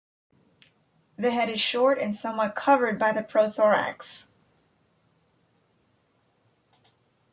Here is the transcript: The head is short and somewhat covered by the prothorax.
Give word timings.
The 1.15 1.29
head 1.29 1.47
is 1.47 1.61
short 1.61 1.99
and 1.99 2.15
somewhat 2.15 2.55
covered 2.55 2.97
by 2.97 3.11
the 3.11 3.21
prothorax. 3.21 4.31